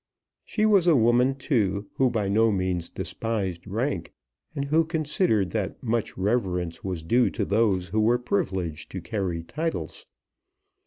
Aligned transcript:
She 0.43 0.65
was 0.65 0.87
a 0.87 0.95
woman, 0.95 1.35
too, 1.35 1.87
who 1.93 2.09
by 2.09 2.27
no 2.27 2.51
means 2.51 2.89
despised 2.89 3.67
rank, 3.67 4.11
and 4.55 4.65
who 4.65 4.83
considered 4.83 5.51
that 5.51 5.83
much 5.83 6.17
reverence 6.17 6.83
was 6.83 7.03
due 7.03 7.29
to 7.29 7.45
those 7.45 7.89
who 7.89 8.01
were 8.01 8.17
privileged 8.17 8.89
to 8.93 8.99
carry 8.99 9.43
titles. 9.43 10.07